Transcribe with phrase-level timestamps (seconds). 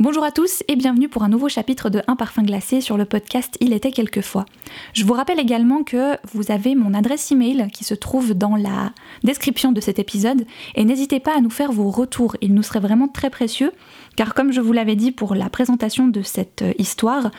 [0.00, 3.04] Bonjour à tous et bienvenue pour un nouveau chapitre de Un parfum glacé sur le
[3.04, 4.46] podcast Il était quelquefois.
[4.92, 8.92] Je vous rappelle également que vous avez mon adresse email qui se trouve dans la
[9.24, 12.78] description de cet épisode et n'hésitez pas à nous faire vos retours, ils nous seraient
[12.78, 13.72] vraiment très précieux
[14.14, 17.32] car comme je vous l'avais dit pour la présentation de cette euh, histoire,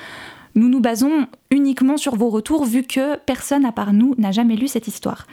[0.53, 4.57] nous nous basons uniquement sur vos retours vu que personne à part nous n'a jamais
[4.57, 5.27] lu cette histoire.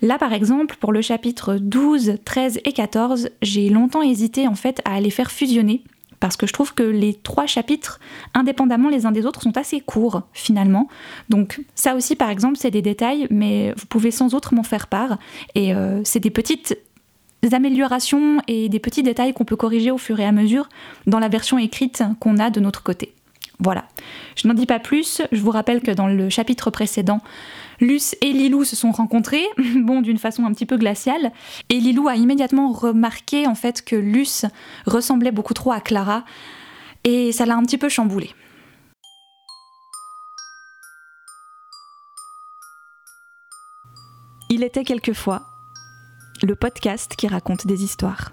[0.00, 4.80] Là, par exemple, pour le chapitre 12, 13 et 14, j'ai longtemps hésité en fait
[4.86, 5.84] à les faire fusionner
[6.22, 7.98] parce que je trouve que les trois chapitres,
[8.32, 10.86] indépendamment les uns des autres, sont assez courts finalement.
[11.28, 14.86] Donc ça aussi, par exemple, c'est des détails, mais vous pouvez sans autre m'en faire
[14.86, 15.18] part.
[15.56, 16.78] Et euh, c'est des petites
[17.50, 20.68] améliorations et des petits détails qu'on peut corriger au fur et à mesure
[21.08, 23.12] dans la version écrite qu'on a de notre côté.
[23.62, 23.84] Voilà.
[24.34, 25.22] Je n'en dis pas plus.
[25.30, 27.20] Je vous rappelle que dans le chapitre précédent,
[27.80, 31.32] Luce et Lilou se sont rencontrés, bon, d'une façon un petit peu glaciale,
[31.68, 34.46] et Lilou a immédiatement remarqué en fait que Luce
[34.86, 36.24] ressemblait beaucoup trop à Clara,
[37.04, 38.30] et ça l'a un petit peu chamboulé.
[44.50, 45.42] Il était quelquefois
[46.42, 48.32] le podcast qui raconte des histoires.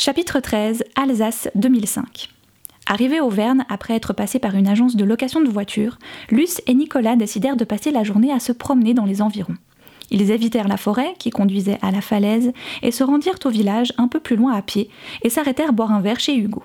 [0.00, 2.28] Chapitre 13, Alsace 2005.
[2.86, 5.98] Arrivés au Verne, après être passés par une agence de location de voitures,
[6.30, 9.56] Luce et Nicolas décidèrent de passer la journée à se promener dans les environs.
[10.12, 14.06] Ils évitèrent la forêt qui conduisait à la falaise et se rendirent au village un
[14.06, 14.88] peu plus loin à pied
[15.22, 16.62] et s'arrêtèrent boire un verre chez Hugo.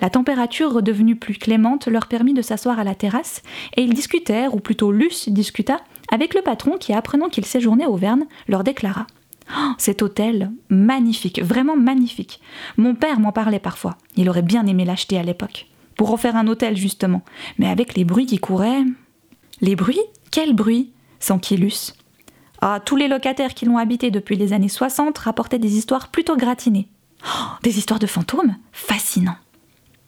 [0.00, 3.42] La température redevenue plus clémente leur permit de s'asseoir à la terrasse
[3.76, 7.94] et ils discutèrent, ou plutôt Luce discuta, avec le patron qui, apprenant qu'il séjournait au
[7.94, 9.06] Verne, leur déclara
[9.50, 12.40] Oh, cet hôtel, magnifique, vraiment magnifique.
[12.76, 13.96] Mon père m'en parlait parfois.
[14.16, 15.66] Il aurait bien aimé l'acheter à l'époque.
[15.96, 17.22] Pour en faire un hôtel, justement.
[17.58, 18.82] Mais avec les bruits qui couraient.
[19.60, 20.00] Les bruits?
[20.30, 21.58] Quels bruits s'enquit
[22.60, 26.36] Ah, tous les locataires qui l'ont habité depuis les années 60 rapportaient des histoires plutôt
[26.36, 26.88] gratinées.
[27.24, 28.56] Oh, des histoires de fantômes?
[28.72, 29.36] Fascinant.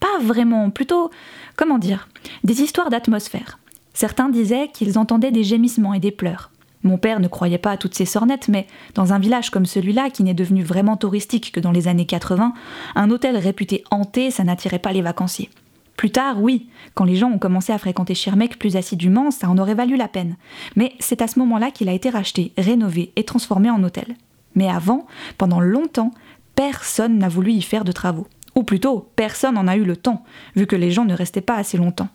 [0.00, 1.10] Pas vraiment, plutôt,
[1.56, 2.08] comment dire,
[2.44, 3.58] des histoires d'atmosphère.
[3.94, 6.50] Certains disaient qu'ils entendaient des gémissements et des pleurs.
[6.88, 10.08] Mon père ne croyait pas à toutes ces sornettes, mais dans un village comme celui-là,
[10.08, 12.54] qui n'est devenu vraiment touristique que dans les années 80,
[12.94, 15.50] un hôtel réputé hanté, ça n'attirait pas les vacanciers.
[15.98, 19.58] Plus tard, oui, quand les gens ont commencé à fréquenter Schirmeck plus assidûment, ça en
[19.58, 20.38] aurait valu la peine.
[20.76, 24.16] Mais c'est à ce moment-là qu'il a été racheté, rénové et transformé en hôtel.
[24.54, 25.06] Mais avant,
[25.36, 26.14] pendant longtemps,
[26.54, 28.28] personne n'a voulu y faire de travaux.
[28.54, 30.24] Ou plutôt, personne n'en a eu le temps,
[30.56, 32.08] vu que les gens ne restaient pas assez longtemps.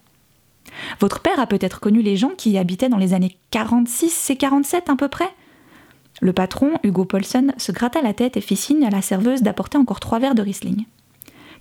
[0.99, 4.35] Votre père a peut-être connu les gens qui y habitaient dans les années 46 et
[4.35, 5.29] 47 à peu près
[6.21, 9.77] Le patron, Hugo Paulson, se gratta la tête et fit signe à la serveuse d'apporter
[9.77, 10.85] encore trois verres de Riesling.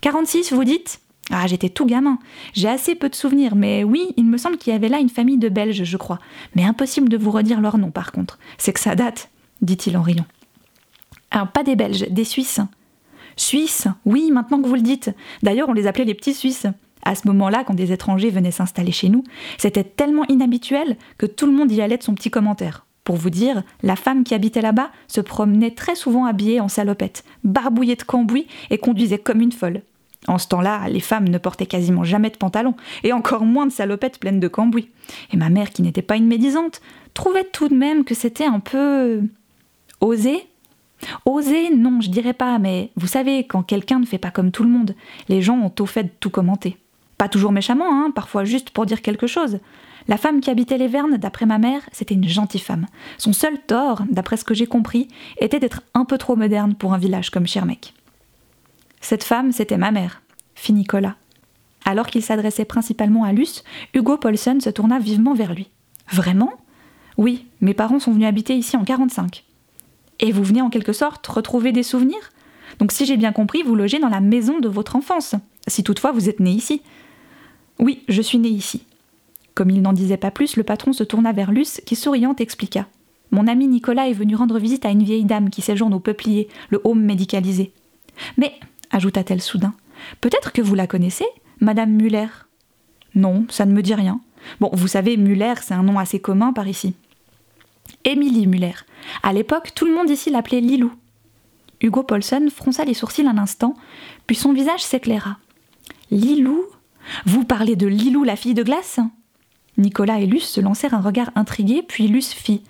[0.01, 1.01] 46, vous dites?
[1.31, 2.19] Ah, j'étais tout gamin.
[2.53, 5.09] J'ai assez peu de souvenirs, mais oui, il me semble qu'il y avait là une
[5.09, 6.19] famille de Belges, je crois.
[6.57, 8.39] Mais impossible de vous redire leur nom, par contre.
[8.59, 9.31] C'est que ça date,
[9.61, 10.27] dit-il en riant.
[11.31, 12.61] Ah, pas des Belges, des Suisses.
[13.37, 15.11] Suisses Oui, maintenant que vous le dites.
[15.43, 16.67] D'ailleurs, on les appelait les petits Suisses.
[17.03, 19.25] À ce moment-là, quand des étrangers venaient s'installer chez nous,
[19.59, 22.87] c'était tellement inhabituel que tout le monde y allait de son petit commentaire.
[23.05, 27.25] Pour vous dire, la femme qui habitait là-bas se promenait très souvent habillée en salopette,
[27.43, 29.83] barbouillée de cambouis et conduisait comme une folle.
[30.29, 33.73] En ce temps-là, les femmes ne portaient quasiment jamais de pantalon, et encore moins de
[33.73, 34.89] salopettes pleines de cambouis.
[35.33, 36.81] Et ma mère, qui n'était pas une médisante,
[37.13, 39.23] trouvait tout de même que c'était un peu.
[40.01, 40.47] osé
[41.25, 44.63] Osé, non, je dirais pas, mais vous savez, quand quelqu'un ne fait pas comme tout
[44.63, 44.95] le monde,
[45.29, 46.77] les gens ont au fait de tout commenter.
[47.23, 49.61] Pas toujours méchamment, hein, parfois juste pour dire quelque chose.
[50.09, 52.89] La femme qui habitait les Vernes, d'après ma mère, c'était une gentille femme.
[53.17, 55.07] Son seul tort, d'après ce que j'ai compris,
[55.39, 57.95] était d'être un peu trop moderne pour un village comme Schirmeck.
[59.01, 60.23] Cette femme, c'était ma mère,
[60.57, 61.15] fit Nicolas.
[61.85, 63.63] Alors qu'il s'adressait principalement à Luce,
[63.95, 65.71] Hugo Paulson se tourna vivement vers lui.
[66.11, 66.53] Vraiment?
[67.19, 69.45] Oui, mes parents sont venus habiter ici en 45.
[70.19, 72.33] Et vous venez en quelque sorte retrouver des souvenirs?
[72.81, 75.37] Donc si j'ai bien compris, vous logez dans la maison de votre enfance,
[75.69, 76.83] si toutefois vous êtes né ici.
[77.83, 78.85] Oui, je suis né ici.
[79.55, 82.87] Comme il n'en disait pas plus, le patron se tourna vers Luce, qui souriante expliqua.
[83.33, 86.49] Mon ami Nicolas est venu rendre visite à une vieille dame qui séjourne au peuplier,
[86.71, 87.73] le home médicalisé.
[88.37, 88.55] Mais,
[88.93, 89.75] ajouta-t-elle soudain,
[90.21, 91.27] peut-être que vous la connaissez,
[91.61, 92.29] Madame Muller?
[93.17, 94.21] Non, ça ne me dit rien.
[94.61, 96.95] Bon, vous savez, Muller, c'est un nom assez commun par ici.
[98.05, 98.75] Émilie Muller.
[99.25, 100.93] À l'époque, tout le monde ici l'appelait Lilou.
[101.81, 103.75] Hugo Paulson fronça les sourcils un instant,
[104.29, 105.39] puis son visage s'éclaira.
[106.13, 106.65] Lilou
[107.27, 109.01] vous parlez de Lilou, la fille de glace?
[109.79, 112.63] Nicolas et Luce se lancèrent un regard intrigué, puis Luce fit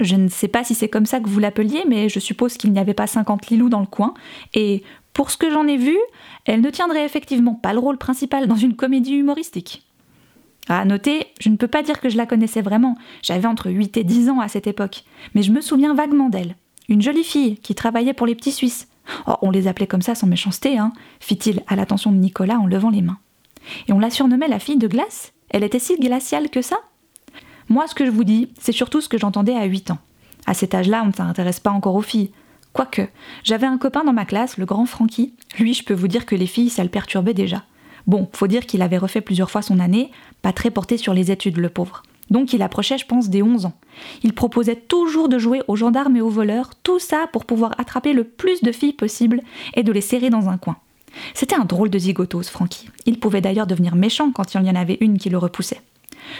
[0.00, 2.72] Je ne sais pas si c'est comme ça que vous l'appeliez, mais je suppose qu'il
[2.72, 4.14] n'y avait pas 50 Lilou dans le coin,
[4.54, 4.82] et
[5.12, 5.96] pour ce que j'en ai vu,
[6.44, 9.82] elle ne tiendrait effectivement pas le rôle principal dans une comédie humoristique.
[10.68, 13.96] À noter, je ne peux pas dire que je la connaissais vraiment, j'avais entre 8
[13.98, 15.04] et 10 ans à cette époque,
[15.34, 16.56] mais je me souviens vaguement d'elle.
[16.88, 18.88] Une jolie fille qui travaillait pour les petits Suisses.
[19.26, 22.66] Oh, on les appelait comme ça sans méchanceté, hein, fit-il à l'attention de Nicolas en
[22.66, 23.18] levant les mains.
[23.88, 26.76] Et on la surnommait la fille de glace Elle était si glaciale que ça
[27.68, 29.98] Moi, ce que je vous dis, c'est surtout ce que j'entendais à 8 ans.
[30.46, 32.30] À cet âge-là, on ne s'intéresse pas encore aux filles.
[32.72, 33.08] Quoique,
[33.44, 35.34] j'avais un copain dans ma classe, le grand Francky.
[35.58, 37.62] Lui, je peux vous dire que les filles, ça le perturbait déjà.
[38.06, 40.10] Bon, faut dire qu'il avait refait plusieurs fois son année,
[40.42, 42.02] pas très porté sur les études, le pauvre.
[42.30, 43.74] Donc il approchait, je pense, des 11 ans.
[44.22, 48.12] Il proposait toujours de jouer aux gendarmes et aux voleurs, tout ça pour pouvoir attraper
[48.12, 49.40] le plus de filles possible
[49.74, 50.76] et de les serrer dans un coin.
[51.34, 52.88] C'était un drôle de zigotose, Francky.
[53.06, 55.80] Il pouvait d'ailleurs devenir méchant quand il y en avait une qui le repoussait.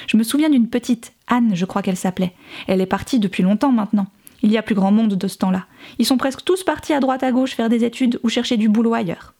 [0.06, 2.32] Je me souviens d'une petite, Anne, je crois qu'elle s'appelait.
[2.67, 4.06] Elle est partie depuis longtemps maintenant.
[4.43, 5.67] Il y a plus grand monde de ce temps-là.
[5.99, 8.69] Ils sont presque tous partis à droite à gauche faire des études ou chercher du
[8.69, 9.35] boulot ailleurs.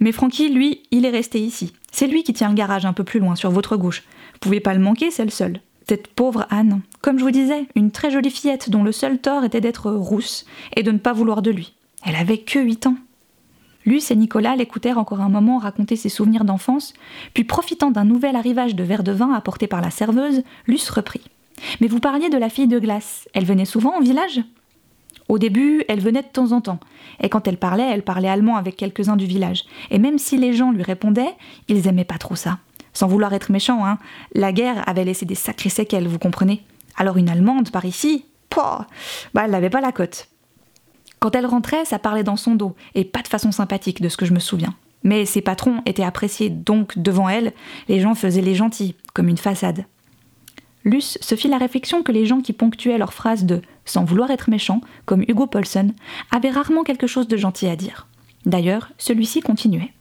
[0.00, 1.72] Mais Francky, lui, il est resté ici.
[1.90, 4.04] C'est lui qui tient le garage un peu plus loin, sur votre gauche.
[4.34, 5.60] Vous pouvez pas le manquer, c'est le seul.
[5.88, 9.44] Cette pauvre Anne, comme je vous disais, une très jolie fillette dont le seul tort
[9.44, 10.44] était d'être rousse
[10.76, 11.74] et de ne pas vouloir de lui.
[12.04, 12.96] Elle avait que 8 ans.
[13.88, 16.92] Luce et Nicolas l'écoutèrent encore un moment raconter ses souvenirs d'enfance,
[17.32, 21.22] puis profitant d'un nouvel arrivage de verre de vin apporté par la serveuse, Luce reprit.
[21.80, 23.26] Mais vous parliez de la fille de glace.
[23.32, 24.42] Elle venait souvent au village?
[25.28, 26.80] Au début, elle venait de temps en temps.
[27.20, 29.64] Et quand elle parlait, elle parlait allemand avec quelques-uns du village.
[29.90, 31.34] Et même si les gens lui répondaient,
[31.68, 32.58] ils aimaient pas trop ça.
[32.92, 33.98] Sans vouloir être méchant, hein,
[34.34, 36.62] la guerre avait laissé des sacrés séquelles, vous comprenez?
[36.96, 38.86] Alors une Allemande par ici, pouah,
[39.32, 40.28] bah elle n'avait pas la cote.
[41.20, 44.16] Quand elle rentrait, ça parlait dans son dos, et pas de façon sympathique de ce
[44.16, 44.74] que je me souviens.
[45.02, 47.52] Mais ses patrons étaient appréciés, donc devant elle,
[47.88, 49.84] les gens faisaient les gentils, comme une façade.
[50.84, 54.30] Luce se fit la réflexion que les gens qui ponctuaient leurs phrases de sans vouloir
[54.30, 55.92] être méchant, comme Hugo Paulson,
[56.30, 58.06] avaient rarement quelque chose de gentil à dire.
[58.46, 59.92] D'ailleurs, celui-ci continuait.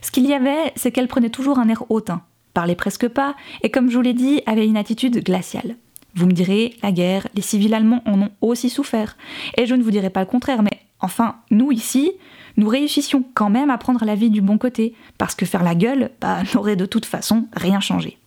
[0.00, 2.22] Ce qu'il y avait, c'est qu'elle prenait toujours un air hautain,
[2.54, 5.76] parlait presque pas, et comme je vous l'ai dit, avait une attitude glaciale.
[6.16, 9.16] Vous me direz, la guerre, les civils allemands en ont aussi souffert.
[9.56, 12.12] Et je ne vous dirai pas le contraire, mais enfin, nous ici,
[12.56, 15.74] nous réussissions quand même à prendre la vie du bon côté, parce que faire la
[15.74, 18.18] gueule, bah, n'aurait de toute façon rien changé.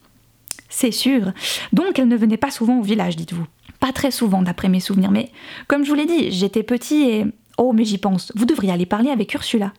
[0.69, 1.31] C'est sûr.
[1.71, 3.45] Donc elle ne venait pas souvent au village, dites-vous.
[3.79, 5.31] Pas très souvent, d'après mes souvenirs, mais
[5.67, 7.25] comme je vous l'ai dit, j'étais petit et.
[7.59, 9.73] Oh, mais j'y pense, vous devriez aller parler avec Ursula.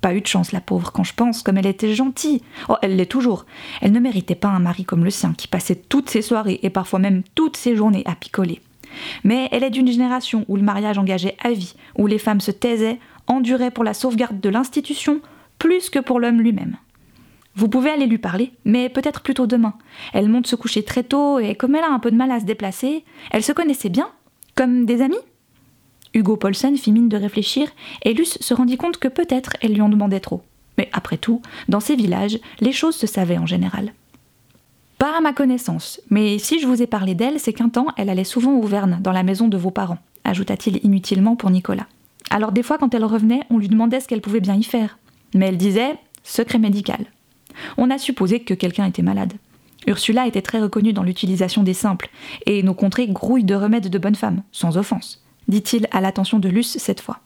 [0.00, 2.42] Pas eu de chance, la pauvre, quand je pense comme elle était gentille.
[2.68, 3.44] Oh, elle l'est toujours.
[3.82, 6.70] Elle ne méritait pas un mari comme le sien, qui passait toutes ses soirées et
[6.70, 8.60] parfois même toutes ses journées à picoler.
[9.24, 12.50] Mais elle est d'une génération où le mariage engageait à vie, où les femmes se
[12.50, 15.20] taisaient, enduraient pour la sauvegarde de l'institution,
[15.58, 16.76] plus que pour l'homme lui-même.
[17.54, 19.74] Vous pouvez aller lui parler, mais peut-être plutôt demain.
[20.12, 22.40] Elle monte se coucher très tôt et comme elle a un peu de mal à
[22.40, 24.08] se déplacer, elle se connaissait bien,
[24.54, 25.18] comme des amis.
[26.14, 27.68] Hugo Paulsen fit mine de réfléchir
[28.02, 30.42] et Luce se rendit compte que peut-être elle lui en demandait trop.
[30.76, 33.92] Mais après tout, dans ces villages, les choses se savaient en général.
[34.98, 38.10] Pas à ma connaissance, mais si je vous ai parlé d'elle, c'est qu'un temps elle
[38.10, 41.86] allait souvent au Verne, dans la maison de vos parents, ajouta-t-il inutilement pour Nicolas.
[42.28, 44.98] Alors des fois quand elle revenait, on lui demandait ce qu'elle pouvait bien y faire.
[45.34, 47.06] Mais elle disait secret médical.
[47.78, 49.32] On a supposé que quelqu'un était malade.
[49.86, 52.10] Ursula était très reconnue dans l'utilisation des simples,
[52.44, 56.48] et nos contrées grouillent de remèdes de bonne femme, sans offense dit-il à l'attention de
[56.48, 57.20] Luce cette fois.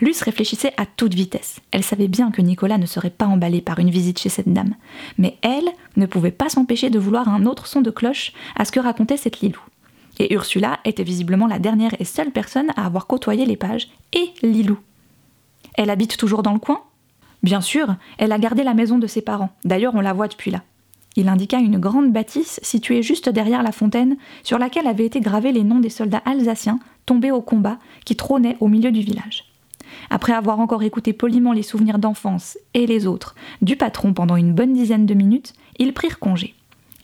[0.00, 1.60] Luce réfléchissait à toute vitesse.
[1.70, 4.74] Elle savait bien que Nicolas ne serait pas emballé par une visite chez cette dame,
[5.18, 8.72] mais elle ne pouvait pas s'empêcher de vouloir un autre son de cloche à ce
[8.72, 9.60] que racontait cette Lilou.
[10.18, 14.30] Et Ursula était visiblement la dernière et seule personne à avoir côtoyé les pages et
[14.42, 14.78] Lilou.
[15.74, 16.82] Elle habite toujours dans le coin?
[17.42, 19.50] Bien sûr, elle a gardé la maison de ses parents.
[19.64, 20.62] D'ailleurs, on la voit depuis là.
[21.16, 25.52] Il indiqua une grande bâtisse située juste derrière la fontaine, sur laquelle avaient été gravés
[25.52, 29.44] les noms des soldats alsaciens tombé au combat qui trônait au milieu du village.
[30.10, 34.54] Après avoir encore écouté poliment les souvenirs d'enfance et les autres du patron pendant une
[34.54, 36.54] bonne dizaine de minutes, ils prirent congé.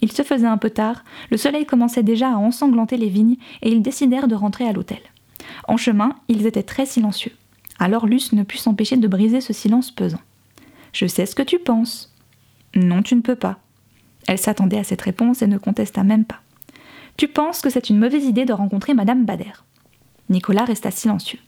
[0.01, 3.71] Il se faisait un peu tard, le soleil commençait déjà à ensanglanter les vignes et
[3.71, 5.01] ils décidèrent de rentrer à l'hôtel.
[5.67, 7.33] En chemin, ils étaient très silencieux.
[7.79, 10.21] Alors Luce ne put s'empêcher de briser ce silence pesant.
[10.93, 12.15] Je sais ce que tu penses.
[12.75, 13.59] Non, tu ne peux pas.
[14.27, 16.41] Elle s'attendait à cette réponse et ne contesta même pas.
[17.17, 19.53] Tu penses que c'est une mauvaise idée de rencontrer Madame Bader.
[20.29, 21.39] Nicolas resta silencieux.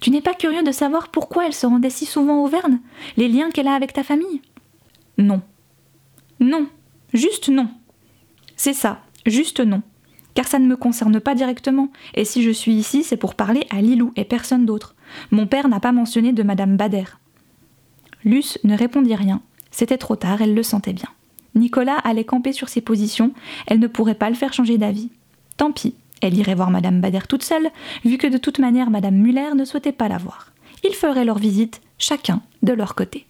[0.00, 2.80] Tu n'es pas curieux de savoir pourquoi elle se rendait si souvent au Verne?
[3.16, 4.42] Les liens qu'elle a avec ta famille?
[5.18, 5.42] Non.
[6.40, 6.66] Non.
[7.12, 7.68] Juste non.
[8.56, 9.82] C'est ça, juste non.
[10.34, 13.66] Car ça ne me concerne pas directement, et si je suis ici, c'est pour parler
[13.70, 14.94] à Lilou et personne d'autre.
[15.30, 17.04] Mon père n'a pas mentionné de Madame Bader.
[18.24, 19.42] Luce ne répondit rien.
[19.70, 21.08] C'était trop tard, elle le sentait bien.
[21.54, 23.32] Nicolas allait camper sur ses positions,
[23.66, 25.10] elle ne pourrait pas le faire changer d'avis.
[25.56, 27.70] Tant pis, elle irait voir Madame Bader toute seule,
[28.04, 30.52] vu que de toute manière Madame Muller ne souhaitait pas la voir.
[30.84, 33.26] Ils feraient leur visite, chacun de leur côté.